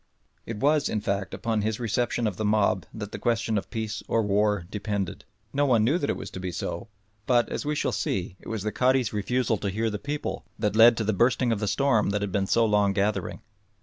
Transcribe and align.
It 0.47 0.57
was, 0.57 0.89
in 0.89 0.99
fact, 0.99 1.31
upon 1.31 1.61
his 1.61 1.79
reception 1.79 2.25
of 2.25 2.35
the 2.37 2.43
mob 2.43 2.87
that 2.91 3.11
the 3.11 3.19
question 3.19 3.55
of 3.55 3.69
peace 3.69 4.01
or 4.07 4.23
war 4.23 4.65
depended. 4.71 5.25
No 5.53 5.67
one 5.67 5.83
knew 5.83 5.99
that 5.99 6.09
it 6.09 6.17
was 6.17 6.31
to 6.31 6.39
be 6.39 6.51
so, 6.51 6.87
but, 7.27 7.49
as 7.49 7.67
we 7.67 7.75
shall 7.75 7.91
see, 7.91 8.35
it 8.39 8.47
was 8.47 8.63
the 8.63 8.71
Cadi's 8.71 9.13
refusal 9.13 9.57
to 9.57 9.69
hear 9.69 9.91
the 9.91 9.99
people 9.99 10.43
that 10.57 10.75
led 10.75 10.97
to 10.97 11.03
the 11.03 11.13
bursting 11.13 11.51
of 11.51 11.59
the 11.59 11.67
storm 11.67 12.09
that 12.09 12.21
had 12.21 12.31
been 12.31 12.47
so 12.47 12.65
long 12.65 12.93
gathering. 12.93 13.41